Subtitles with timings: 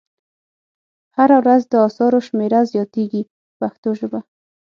[1.15, 4.19] هره ورځ د اثارو شمېره زیاتیږي په پښتو ژبه.